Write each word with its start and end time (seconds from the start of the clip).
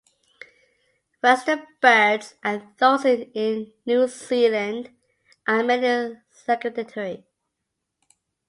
Western 1.21 1.67
birds 1.79 2.33
and 2.41 2.75
those 2.79 3.05
in 3.05 3.71
New 3.85 4.07
Zealand 4.07 4.89
are 5.45 5.61
mainly 5.63 6.19
sedentary. 6.31 7.27